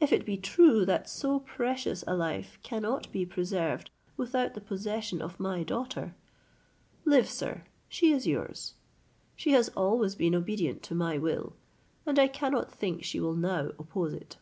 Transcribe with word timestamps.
If 0.00 0.10
it 0.10 0.24
be 0.24 0.38
true 0.38 0.86
that 0.86 1.06
so 1.06 1.40
precious 1.40 2.02
a 2.06 2.14
life 2.16 2.58
cannot 2.62 3.12
be 3.12 3.26
preserved 3.26 3.90
without 4.16 4.54
the 4.54 4.60
possession 4.62 5.20
of 5.20 5.38
my 5.38 5.64
daughter, 5.64 6.14
live, 7.04 7.28
sir, 7.28 7.64
she 7.86 8.10
is 8.10 8.26
yours. 8.26 8.72
She 9.36 9.50
has 9.50 9.68
always 9.76 10.14
been 10.14 10.34
obedient 10.34 10.82
to 10.84 10.94
my 10.94 11.18
will, 11.18 11.52
and 12.06 12.18
I 12.18 12.26
cannot 12.26 12.72
think 12.72 13.04
she 13.04 13.20
will 13.20 13.36
now 13.36 13.72
oppose 13.78 14.14
it." 14.14 14.38